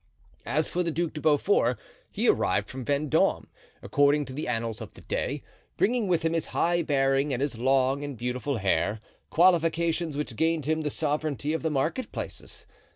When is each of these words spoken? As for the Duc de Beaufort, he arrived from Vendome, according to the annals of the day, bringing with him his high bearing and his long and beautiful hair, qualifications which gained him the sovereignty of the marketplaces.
As 0.47 0.67
for 0.67 0.81
the 0.81 0.89
Duc 0.89 1.13
de 1.13 1.21
Beaufort, 1.21 1.77
he 2.09 2.27
arrived 2.27 2.71
from 2.71 2.83
Vendome, 2.85 3.45
according 3.83 4.25
to 4.25 4.33
the 4.33 4.47
annals 4.47 4.81
of 4.81 4.91
the 4.95 5.01
day, 5.01 5.43
bringing 5.77 6.07
with 6.07 6.23
him 6.23 6.33
his 6.33 6.47
high 6.47 6.81
bearing 6.81 7.31
and 7.31 7.39
his 7.39 7.59
long 7.59 8.03
and 8.03 8.17
beautiful 8.17 8.57
hair, 8.57 8.99
qualifications 9.29 10.17
which 10.17 10.35
gained 10.35 10.65
him 10.65 10.81
the 10.81 10.89
sovereignty 10.89 11.53
of 11.53 11.61
the 11.61 11.69
marketplaces. 11.69 12.65